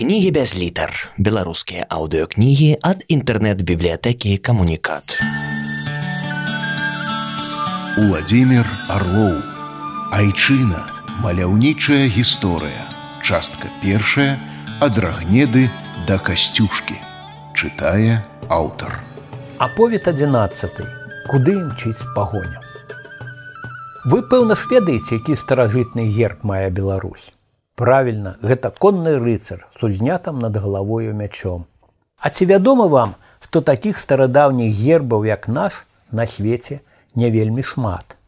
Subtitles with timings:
[0.00, 1.12] Кнігі без літар.
[1.20, 5.20] Беларускія аўдыокнігі ад інтэрнэт-бібліятэкі камунікат.
[8.00, 9.34] Уладзімир Орлоў.
[10.16, 10.80] Айчына,
[11.20, 12.88] маляўнічая гісторыя.
[13.20, 14.40] Частка першая
[14.80, 15.68] ад рагнеды
[16.08, 16.96] да касцюшкі.
[17.52, 19.04] Чытае аўтар.
[19.60, 20.80] Аповед 11.
[21.28, 22.64] Куды імчыць пагоня.
[24.08, 27.28] Вы пэўна ж ведаеце, які старажытны герб мае Беларусь
[27.80, 31.64] правільна гэта конны рыцар с узнятам над галавою мячом.
[32.20, 35.78] А ці вядома вам што такіх старадаўніх гербаў як наш
[36.12, 36.80] на свеце
[37.14, 38.20] не вельмі шмат?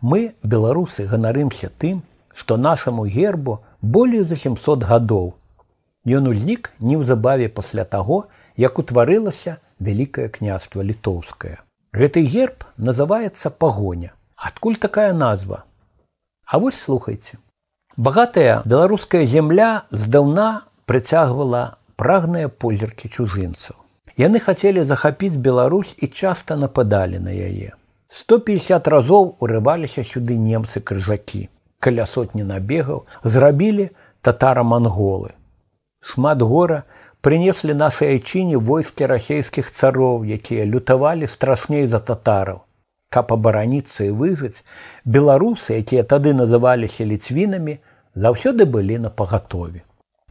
[0.00, 2.04] Мы беларусы ганарымся тым
[2.36, 5.32] што нашаму гербу болей за 700 гадоў.
[6.04, 8.20] Ён узнік неўзабаве пасля таго
[8.60, 11.56] як утварылася вялікае княства літоўскае.
[11.96, 14.12] Гэты герб называецца пагоня.
[14.36, 15.64] Адкуль такая назва?
[16.44, 17.38] А вось слухайте
[17.98, 21.62] Багатая беларуская земля здаўна прыцягвала
[21.98, 23.74] прагныя позіркі чужынцаў.
[24.22, 27.74] Яны хацелі захапіць Беларусь і часта нападалі на яе.
[28.20, 31.42] 150 разоў урываліся сюды немцы крыжакі.
[31.82, 33.88] Каля сотні набегаў зрабілі
[34.22, 35.34] татара-манголы.
[35.98, 36.84] Шмат гора
[37.20, 42.62] прынеслі нашай айчыне войскі расійскіх цароў, якія лютавалі страшней за татараў
[43.08, 44.64] каб абараніцца і выжыць
[45.16, 47.78] беларусы якія тады называліся ліцвінамі
[48.14, 49.82] заўсёды былі на пагатове.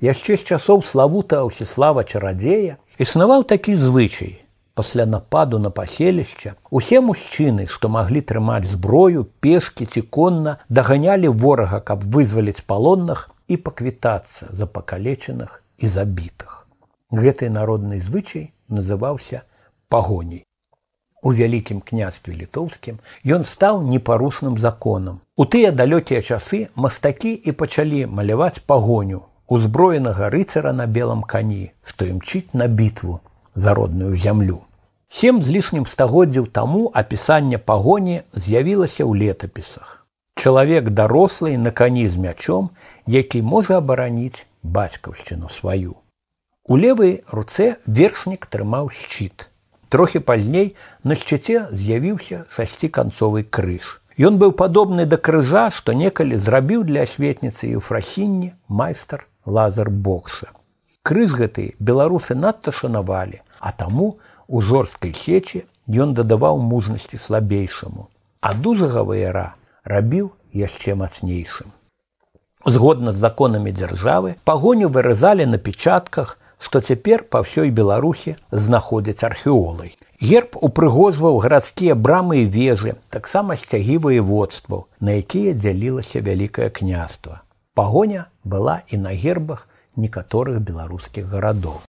[0.01, 2.77] Яшчэ з часоў славута ўсіслава чарадзея.
[3.01, 4.47] Існаваў такі звычай
[4.77, 6.53] пасля нападу на паселішча.
[6.69, 13.57] Усе мужчыны што маглі трымаць зброю пешкі ці конна даганялі ворага каб вызваліць палонных і
[13.57, 16.67] паквітацца за пакалечаных і забітых.
[17.09, 19.45] Гэты народны звычай называўся
[19.89, 20.46] пагоней
[21.21, 25.21] у вялікім княстве літоўскім ён стаў непарушным законам.
[25.35, 32.05] У тыя далёкія часы мастакі і пачалі маляваць пагоню узброенага рыцара на белом кані, што
[32.05, 33.19] імчыць на бітву
[33.55, 34.61] за родную зямлю.
[35.09, 40.05] Сем з лішнім стагоддзяў таму апісанне пагоні з'явілася ў летапісах.
[40.35, 42.69] Чалавек дарослый на кані з мячом,
[43.07, 45.95] які можа абараніць бацькаўшчыну сваю.
[46.67, 49.47] У левай руцэ вершнік трымаў шчыт.
[49.89, 54.01] Трохі пазней на шчыце з'явіўся шасці канцовы крыж.
[54.17, 59.89] Ён быў падобны да крыжа, што некалі зрабіў для асветніцы і ў фрасінні майстар лазар
[59.89, 60.51] бокса.
[61.07, 68.09] Крыз гэты беларусы надта шанавалі, а таму у жорсткай сечы ён дадаваў мужнасці слабейшаму.
[68.41, 69.55] А дужага ваяра
[69.85, 71.71] рабіў яшчэ мацнейшым.
[72.65, 79.95] Згодна з законамі дзяржавы пагоню выразалі на печатках, што цяпер па ўсёй беларусі знаходзяць археолай.
[80.21, 87.41] Герб упрыгожваў гарадскія брамы і вежы таксама сцягі воеводстваў на якія дзялілася вялікае княства.
[87.77, 91.85] Пагоня была і на гербах некаторых беларускіх гарадоў.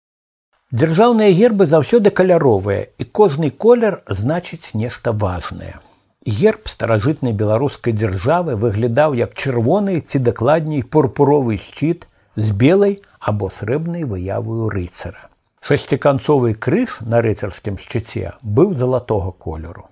[0.73, 5.83] Дзяржаўныя гербы заўсёды каляровыя і кожны колер значыць нешта важнае.
[6.25, 12.07] Герб старажытнай беларускай дзяржавы выглядаў як чырвоны ці дакладней пурпуровы шчыт
[12.37, 15.31] з белай або срэбнай выявую рыцара.
[15.63, 19.87] Шасціканцовы крыж на рыцарскім шчыце быў залатога колеру.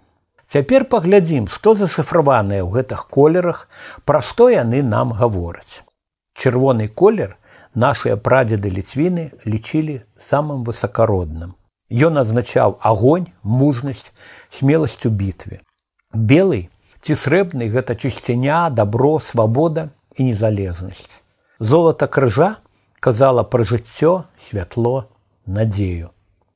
[0.50, 3.68] Цяпер паглядзім, што зашыфраваныя ў гэтых колерах,
[4.04, 5.86] пра што яны нам гавораць.
[6.34, 7.36] Чырвоны колер
[7.74, 11.54] нашыя прадзеды ліцвіны лічылі самым высакародным.
[11.90, 14.10] Ён азначаў агонь, мужнасць,
[14.50, 15.62] смеласць у бітве.
[16.10, 16.66] Белый
[17.06, 21.06] ці срэбны гэта чысціня, дабро, свабода і незалежнасць.
[21.60, 22.58] Золата крыжа
[23.00, 25.08] казала пра жыццё, святло,
[25.46, 26.12] надзею.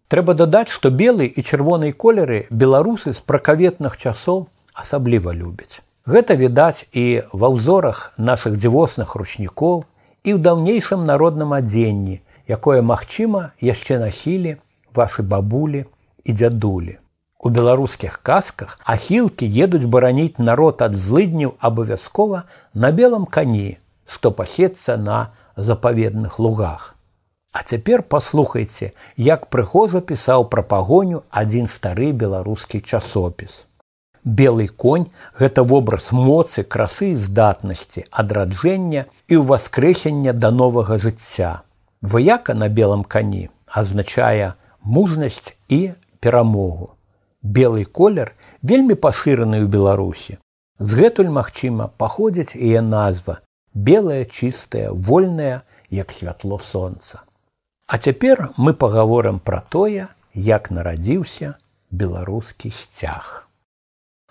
[0.08, 5.80] Трэба дадаць, што белы і чырвонай колеры беларусы з пракаветных часоў асабліва любяць.
[6.04, 9.88] Гэта відаць і ва ўзорах нашых дзівосных ручнікоў
[10.24, 14.60] і ў даўнейшым народным адзенні, якое, магчыма, яшчэ нахілі
[14.92, 15.88] вашы бабулі
[16.24, 17.00] і дзядулі.
[17.40, 24.96] У беларускіх казках ахілкі едуць бараніць народ ад злыдняў абавязкова на белом кані, што пасецца
[25.00, 26.96] на запаведных лугах.
[27.52, 33.62] А цяпер паслухайце, як прыхожа пісаў пра пагоню адзін стары беларускі часопіс.
[34.24, 35.06] Белы конь
[35.38, 41.62] гэта вобраз моцы, красы і здатнасці, адраджэння і ўваскрэсення да новага жыцця.
[42.00, 46.96] Выяка на белом кані азначае мужнасць і перамогу.
[47.42, 48.32] Белы колер
[48.62, 50.38] вельмі пашыраны ў Беларусі.
[50.80, 53.44] Згэтуль, магчыма, паходзіць яе назва
[53.74, 57.22] белая чыстая вольная як святло сонца
[57.86, 61.56] а цяпер мы пагаворым пра тое як нарадзіўся
[61.90, 63.44] беларускі сцяг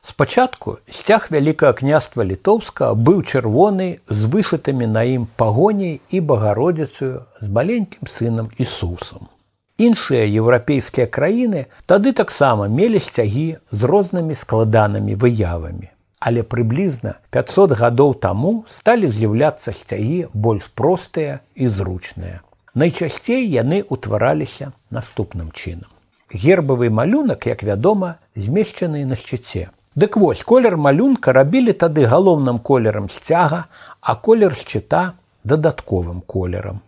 [0.03, 7.47] Спачатку сцяг вялікага княства літоўска быў чырвоны з вышытымі на ім пагоняй і багародзіцаю з
[7.47, 9.31] маленькім сынам Ісусам.
[9.79, 15.87] Іншыя еўрапейскія краіны тады таксама мелі сцягі з рознымі складанымі выявамі.
[16.23, 22.39] Але прыблізна 500 гадоў таму сталі з'яўляцца сцягі больш простыя і зручныя.
[22.79, 25.91] Найчасцей яны ўтвараліся наступным чынам.
[26.31, 29.67] Гербавы малюнак, як вядома, змешчаны на шчыце.
[29.99, 33.67] Дык вось колер малюнка рабілі тады галоўным колерам сцяга,
[33.99, 36.79] а колер шчыта дадатковым колерам.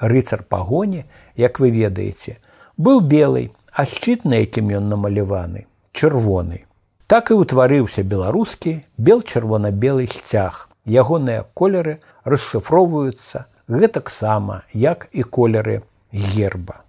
[0.00, 1.04] Рыцар пагоні,
[1.36, 2.38] як вы ведаеце,
[2.78, 6.64] быў белый, а шчыт, на якім ён намаляваны, чырвоны.
[7.08, 10.68] Так і ўтварыўся беларускі бел чырвона-белы сцяг.
[10.84, 15.80] Ягоныя колеры расшыфроўваюцца гэтаксама, як і колеры
[16.12, 16.84] герба.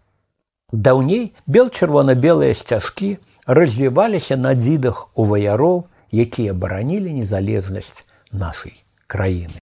[0.75, 3.15] Даўней бел чырвона-белыя сцяжкі
[3.47, 8.75] развіваліся на дзідах у ваяроў, якія баранілі незалежнасць нашай
[9.07, 9.63] краіны.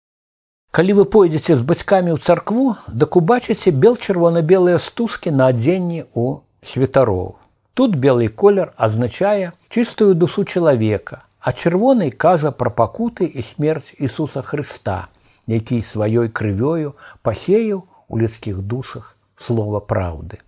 [0.71, 6.43] Калі вы пойдзеце з бацькамі ў царкву, дак убачыце бел чырвона-белыя стужкі на адзенні ў
[6.63, 7.40] святароў.
[7.81, 14.43] Тут белы колер азначае чыстую душу чалавека, а чырвонай кажа пра пакуты і смерць Ісуса
[14.45, 15.09] Хрыста,
[15.47, 16.93] які сваёй крывёю
[17.25, 20.45] пасеяў у людскіх душах слова праўды.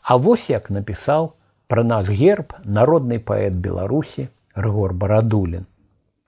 [0.00, 1.34] А вось як напісаў
[1.68, 5.68] пра наш герб народны паэт беларусі рыгор барадулін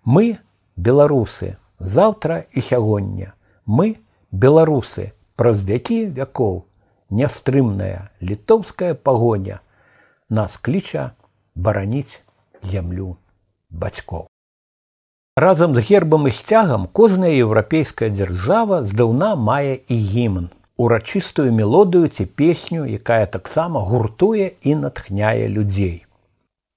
[0.05, 0.37] мы
[0.77, 3.33] беларусы заўтра і сягоння.
[3.65, 3.97] Мы
[4.31, 6.67] беларусы праз вякі вякоў
[7.09, 9.62] нястрымная літоўская пагоня
[10.31, 11.11] нас кліча
[11.55, 12.20] бараніць
[12.62, 13.17] зямлю
[13.70, 14.26] бацькоў
[15.37, 22.25] разам з гербам і сцягам кожная еўрапейская дзяржава здаўна мае і гімн урачыстую мелодыю ці
[22.26, 26.05] песню, якая таксама гуртуе і натхняе людзей.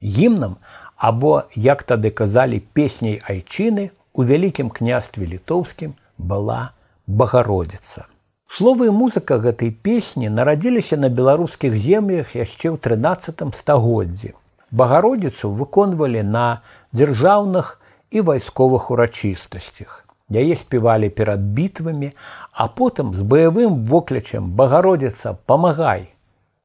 [0.04, 0.58] Гімнам
[0.96, 6.72] або, як тады казалі песняй айчыны у вялікім княстве літоўскім была
[7.08, 8.08] багародзіца.
[8.50, 14.34] Словы і музыка гэтай песні нарадзіліся на беларускіх землях яшчэ ў 13 стагоддзі.
[14.74, 17.78] Багародзіцу выконвалі на дзяржаўных
[18.10, 22.12] і вайсковых урачыстасцях яе спявалі перад бітвамі,
[22.54, 26.10] а потым з баявым воклячам багародзіца памагай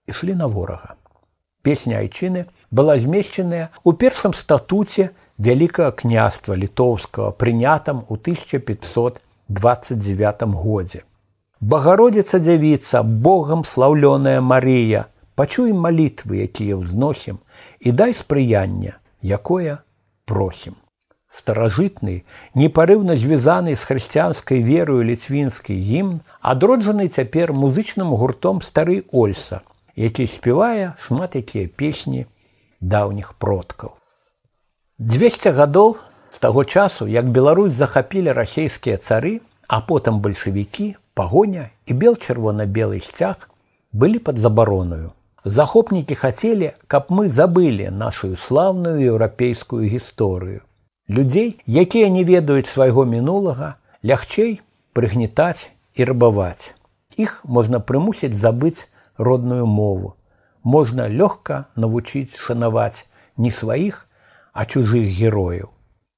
[0.06, 0.94] ішлі на ворага.
[1.64, 11.02] Песня айчыны была змешчаная ў першым статуце вялікага княства літоўскага прынятам у 1529 годзе.
[11.64, 17.38] Багародзіца дзявіца Богам слаўлёная Марыя, пачуй малітвы, якія ўзносім
[17.80, 19.80] і дай спрыяння, якое
[20.28, 20.76] просім
[21.32, 29.64] старажытны, непарыўна звязаны з хрысціянскай верою ліцвінскі гімн, адроджаны цяпер музычным гуртом стары Ольса,
[29.96, 32.26] які спявае шмат якія песні
[32.80, 33.96] даўніх продкаў.
[34.98, 35.96] 200 гадоў
[36.28, 43.00] з таго часу, як Беларусь захапілі расійскія цары, а потым бальшавікі, пагоня і бел чырвона-белы
[43.00, 43.48] сцяг
[43.92, 45.12] былі пад забаронаю.
[45.44, 50.62] Захопнікі хацелі, каб мы забылі нашу слаўную еўрапейскую гісторыю
[51.08, 54.62] Людзей, якія не ведаюць свайго мінулага, лягчэй
[54.96, 56.72] прыгнетаць і рабаваць.
[57.20, 58.88] Іх можна прымусіць забыць
[59.18, 60.16] родную мову.
[60.64, 63.04] Можна лёгка навучыць шанаваць
[63.36, 64.08] не сваіх,
[64.56, 65.73] а чужых герояў.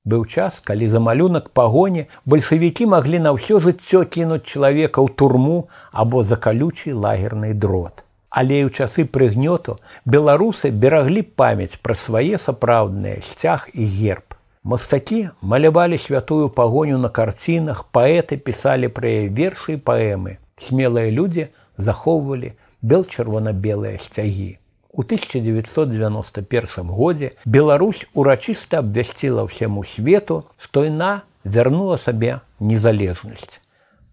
[0.06, 5.56] Быў час, калі за малюнак пагоні бальшавікі маглі на ўсё жыццё кінуць чалавека ў турму
[5.90, 8.06] або за калючы лагерны дрот.
[8.30, 14.38] Але ў часы прыгнёту беларусы бераглі памяць пра свае сапраўдныя сцяг і герб.
[14.62, 20.38] Мастакі малявалі святую пагоню на карцінах, паэты пісалі пра яе вершы і паэмы.
[20.62, 24.58] Смелыя людзі захоўвалі бел чырвона-белыя сцягі.
[24.96, 33.60] У 1991 годзе Беларусь урачыста абвясціла ўсяму свету, што яна вярнула сабе незалежнасць.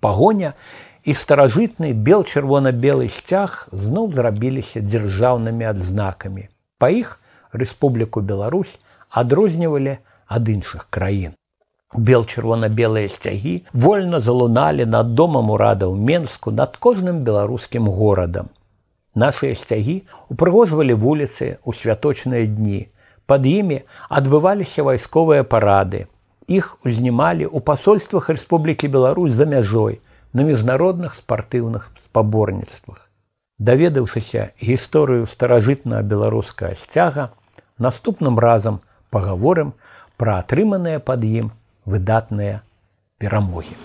[0.03, 0.59] Пагоня
[1.07, 6.51] і старажытны бел чырвона-белы сцяг зноў зрабіліся дзяржаўнымі адзнакамі.
[6.83, 7.23] Па іх
[7.55, 8.75] Рэспубліку Беларусь
[9.07, 11.31] адрознівалі, ад іншых краін.
[11.95, 18.51] Бел чырвона-белыя сцягі вольна залуналі над домам урадаў Менску над кожным беларускім горадам.
[19.15, 20.01] Нашыя сцягі
[20.33, 22.89] упрыгожвалі вуліцы ў святочныя дні.
[23.29, 26.09] Пад імі адбываліся вайсковыя парады.
[26.49, 30.01] Іх узнімалі ў пасольствах Рэспублікі Беларусь за мяжой
[30.33, 33.07] на міжнародных спартыўных спаборніцтвах.
[33.61, 37.31] Даведаўшыся гісторыю старажытнага беларускага сцяга,
[37.77, 38.81] наступным разам
[39.13, 39.77] пагаворым,
[40.17, 41.53] пра атрыманыя пад ім
[41.85, 42.65] выдатныя
[43.21, 43.77] перамогі.